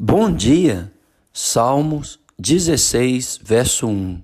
[0.00, 0.92] Bom dia,
[1.32, 4.22] Salmos 16, verso 1.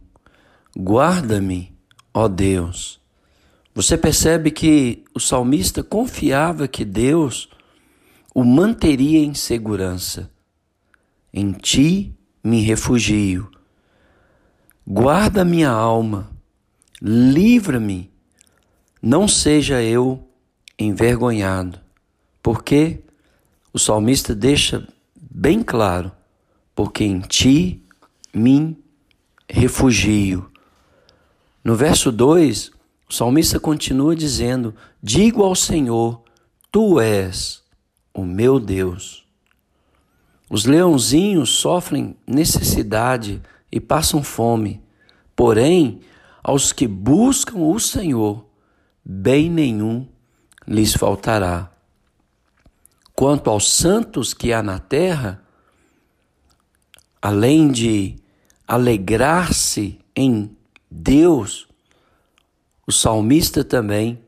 [0.79, 1.77] Guarda-me,
[2.15, 3.01] ó Deus.
[3.75, 7.49] Você percebe que o salmista confiava que Deus
[8.33, 10.31] o manteria em segurança.
[11.33, 12.15] Em ti
[12.45, 13.51] me refugio.
[14.87, 16.31] Guarda minha alma,
[17.03, 18.13] livra-me,
[19.03, 20.25] não seja eu
[20.79, 21.81] envergonhado.
[22.41, 23.01] Porque
[23.73, 24.87] o salmista deixa
[25.35, 26.13] bem claro,
[26.77, 27.83] porque em ti
[28.33, 28.79] me
[29.51, 30.49] refugio.
[31.65, 32.71] No verso 2,
[33.11, 36.23] o salmista continua dizendo: Digo ao Senhor,
[36.71, 37.65] tu és
[38.15, 39.27] o meu Deus.
[40.49, 43.43] Os leãozinhos sofrem necessidade
[43.73, 44.81] e passam fome,
[45.35, 46.01] porém,
[46.45, 48.47] aos que buscam o Senhor,
[49.05, 50.07] bem nenhum
[50.67, 51.74] lhes faltará.
[53.15, 55.43] Quanto aos santos que há na terra,
[57.23, 58.17] além de
[58.67, 60.57] alegrar-se em
[60.91, 61.69] Deus,
[62.87, 64.21] o salmista também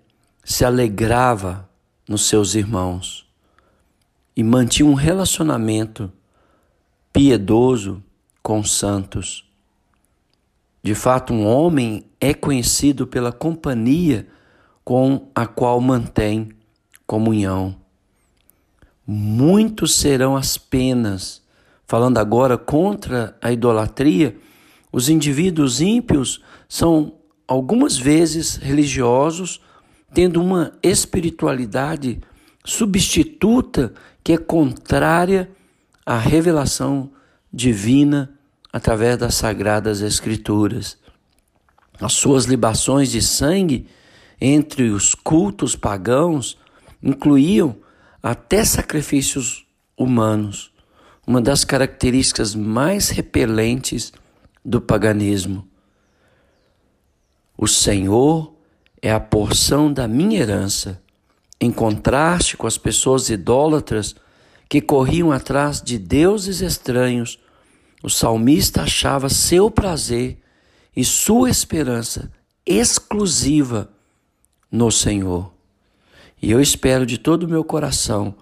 [0.44, 1.68] se alegrava
[2.08, 3.26] nos seus irmãos
[4.36, 6.12] e mantinha um relacionamento
[7.12, 8.02] piedoso
[8.42, 9.44] com os santos.
[10.82, 14.28] De fato, um homem é conhecido pela companhia
[14.84, 16.50] com a qual mantém
[17.06, 17.85] comunhão.
[19.06, 21.42] Muitos serão as penas.
[21.86, 24.36] Falando agora contra a idolatria,
[24.90, 27.14] os indivíduos ímpios são
[27.46, 29.60] algumas vezes religiosos,
[30.12, 32.20] tendo uma espiritualidade
[32.64, 35.48] substituta que é contrária
[36.04, 37.10] à revelação
[37.52, 38.32] divina
[38.72, 40.98] através das sagradas escrituras.
[42.00, 43.86] As suas libações de sangue
[44.40, 46.58] entre os cultos pagãos
[47.02, 47.76] incluíam
[48.28, 49.64] até sacrifícios
[49.96, 50.72] humanos,
[51.24, 54.12] uma das características mais repelentes
[54.64, 55.64] do paganismo.
[57.56, 58.52] O Senhor
[59.00, 61.00] é a porção da minha herança,
[61.60, 64.16] em contraste com as pessoas idólatras
[64.68, 67.38] que corriam atrás de deuses estranhos.
[68.02, 70.36] O salmista achava seu prazer
[70.96, 72.28] e sua esperança
[72.66, 73.88] exclusiva
[74.68, 75.55] no Senhor.
[76.40, 78.34] E eu espero de todo o meu coração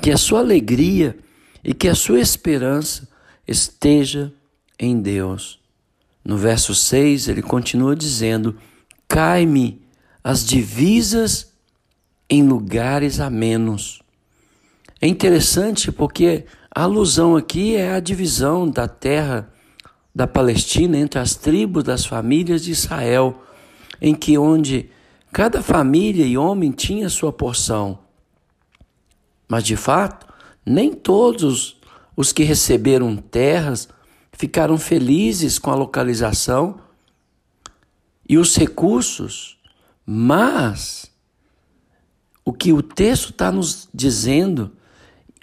[0.00, 1.16] que a sua alegria
[1.62, 3.08] e que a sua esperança
[3.46, 4.32] esteja
[4.78, 5.60] em Deus.
[6.24, 8.56] No verso 6, ele continua dizendo:
[9.08, 9.82] Cai-me
[10.22, 11.52] as divisas
[12.28, 14.02] em lugares a menos.
[15.00, 19.52] É interessante porque a alusão aqui é a divisão da terra
[20.14, 23.42] da Palestina entre as tribos das famílias de Israel,
[24.00, 24.88] em que onde
[25.34, 27.98] Cada família e homem tinha sua porção.
[29.48, 30.32] Mas de fato,
[30.64, 31.76] nem todos
[32.16, 33.88] os que receberam terras
[34.32, 36.78] ficaram felizes com a localização
[38.28, 39.58] e os recursos,
[40.06, 41.10] mas
[42.44, 44.70] o que o texto está nos dizendo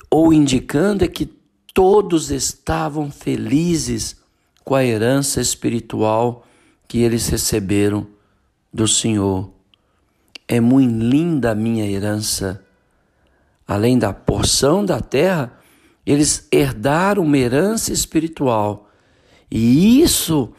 [0.10, 1.26] ou indicando é que
[1.74, 4.16] todos estavam felizes
[4.64, 6.48] com a herança espiritual
[6.88, 8.08] que eles receberam
[8.74, 9.60] do Senhor.
[10.52, 12.62] É muito linda a minha herança.
[13.66, 15.58] Além da porção da terra,
[16.06, 18.90] eles herdaram uma herança espiritual.
[19.50, 20.52] E isso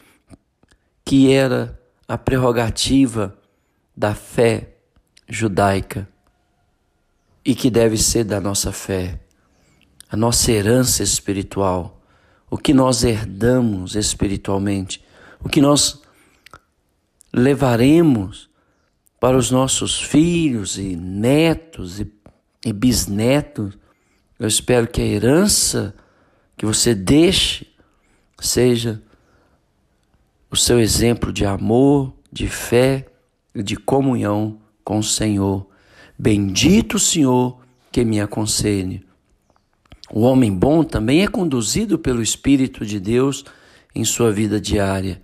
[1.05, 3.37] que era a prerrogativa
[3.95, 4.77] da fé
[5.29, 6.09] judaica
[7.45, 9.19] e que deve ser da nossa fé,
[10.09, 12.01] a nossa herança espiritual,
[12.49, 15.05] o que nós herdamos espiritualmente,
[15.39, 16.01] o que nós
[17.31, 18.51] levaremos
[19.23, 22.11] para os nossos filhos e netos e,
[22.65, 23.77] e bisnetos.
[24.37, 25.95] Eu espero que a herança
[26.57, 27.65] que você deixe
[28.37, 29.01] seja
[30.51, 33.07] o seu exemplo de amor, de fé
[33.55, 35.67] e de comunhão com o Senhor.
[36.19, 37.61] Bendito o Senhor
[37.93, 39.05] que me aconselhe.
[40.11, 43.45] O homem bom também é conduzido pelo Espírito de Deus
[43.95, 45.21] em sua vida diária.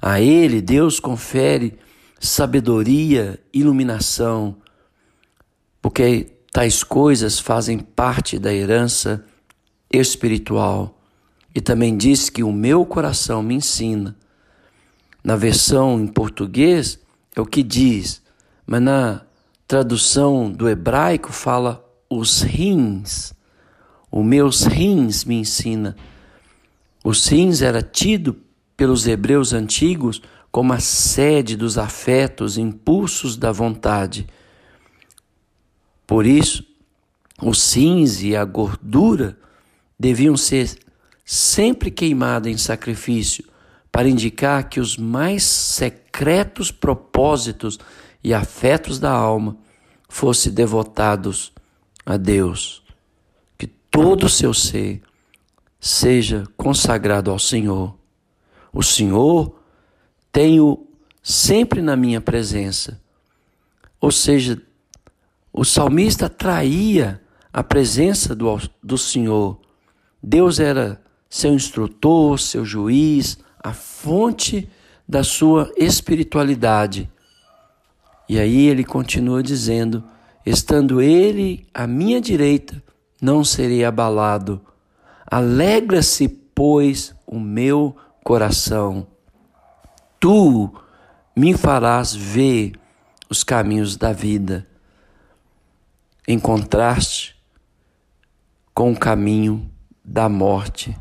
[0.00, 1.76] A ele Deus confere
[2.20, 4.56] sabedoria, iluminação,
[5.80, 9.24] porque tais coisas fazem parte da herança
[9.90, 11.00] espiritual.
[11.54, 14.14] E também diz que o meu coração me ensina.
[15.24, 17.00] Na versão em português
[17.34, 18.22] é o que diz,
[18.66, 19.22] mas na
[19.66, 23.32] tradução do hebraico fala os rins.
[24.12, 25.96] Os meus rins me ensina.
[27.02, 28.36] Os rins era tido
[28.76, 30.20] pelos hebreus antigos
[30.50, 34.26] como a sede dos afetos, impulsos da vontade.
[36.06, 36.64] Por isso,
[37.40, 39.38] o cinze e a gordura
[39.98, 40.76] deviam ser
[41.24, 43.44] sempre queimadas em sacrifício,
[43.92, 47.78] para indicar que os mais secretos propósitos
[48.22, 49.56] e afetos da alma
[50.08, 51.52] fossem devotados
[52.04, 52.82] a Deus.
[53.58, 55.02] Que todo o seu ser
[55.80, 57.96] seja consagrado ao Senhor.
[58.72, 59.59] O Senhor
[60.32, 60.86] tenho
[61.22, 63.00] sempre na minha presença.
[64.00, 64.60] Ou seja,
[65.52, 67.20] o salmista atraía
[67.52, 69.58] a presença do, do Senhor.
[70.22, 74.70] Deus era seu instrutor, seu juiz, a fonte
[75.08, 77.10] da sua espiritualidade.
[78.28, 80.04] E aí ele continua dizendo:
[80.46, 82.82] estando ele à minha direita,
[83.20, 84.60] não serei abalado.
[85.26, 89.06] Alegra-se, pois, o meu coração.
[90.20, 90.70] Tu
[91.34, 92.72] me farás ver
[93.30, 94.66] os caminhos da vida,
[96.28, 97.34] em contraste
[98.74, 99.70] com o caminho
[100.04, 100.94] da morte.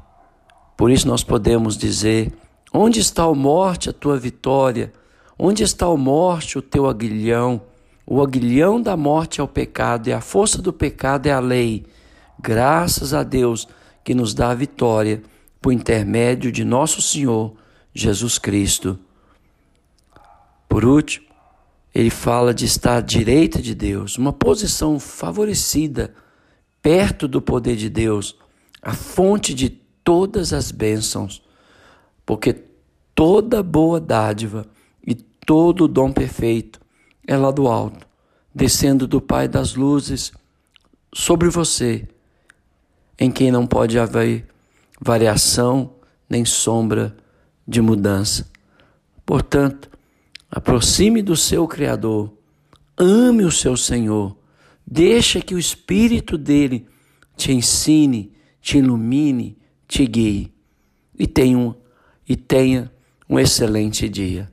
[0.77, 2.31] Por isso nós podemos dizer:
[2.73, 4.93] onde está a morte, a tua vitória?
[5.37, 7.61] Onde está a morte, o teu aguilhão?
[8.07, 11.85] O aguilhão da morte é o pecado e a força do pecado é a lei.
[12.39, 13.67] Graças a Deus
[14.01, 15.21] que nos dá a vitória
[15.61, 17.53] por intermédio de nosso Senhor
[17.93, 18.97] Jesus Cristo.
[20.79, 21.25] Por último,
[21.93, 26.13] ele fala de estar à direita de Deus, uma posição favorecida,
[26.81, 28.37] perto do poder de Deus,
[28.81, 31.43] a fonte de todas as bênçãos,
[32.25, 32.63] porque
[33.13, 34.65] toda boa dádiva
[35.05, 36.79] e todo dom perfeito
[37.27, 38.07] é lá do alto,
[38.55, 40.31] descendo do Pai das luzes
[41.13, 42.07] sobre você,
[43.19, 44.47] em quem não pode haver
[44.97, 45.95] variação
[46.29, 47.17] nem sombra
[47.67, 48.49] de mudança.
[49.25, 49.88] Portanto,
[50.51, 52.33] Aproxime do seu Criador,
[52.97, 54.35] ame o seu Senhor,
[54.85, 56.87] deixa que o Espírito dele
[57.37, 58.31] te ensine,
[58.61, 59.57] te ilumine,
[59.87, 60.51] te guie
[61.17, 61.73] e tenha um,
[62.27, 62.91] e tenha
[63.29, 64.51] um excelente dia.